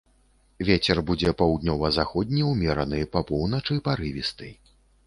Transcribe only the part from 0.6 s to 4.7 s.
Вецер будзе паўднёва-заходні ўмераны, па поўначы парывісты.